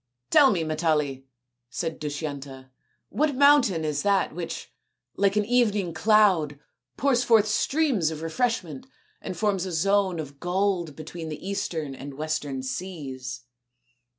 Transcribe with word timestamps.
"Tell 0.31 0.49
me, 0.49 0.63
Matali," 0.63 1.27
said 1.69 1.99
Dushyanta, 1.99 2.71
"what 3.09 3.35
mountain 3.35 3.85
is 3.85 4.01
that 4.01 4.33
which, 4.33 4.73
like 5.15 5.35
an 5.35 5.45
evening 5.45 5.93
cloud, 5.93 6.59
pours 6.97 7.23
forth 7.23 7.45
streams 7.47 8.09
of 8.09 8.23
refreshment 8.23 8.87
and 9.21 9.37
forms 9.37 9.67
a 9.67 9.71
zone 9.71 10.19
of 10.19 10.39
gold 10.39 10.95
between 10.95 11.29
the 11.29 11.47
eastern 11.47 11.93
and 11.93 12.13
the 12.13 12.15
western 12.15 12.63
seas 12.63 13.41